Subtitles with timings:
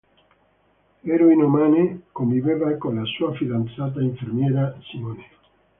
[1.03, 5.25] Eroinomane, conviveva con la sua fidanzata infermiera Simone.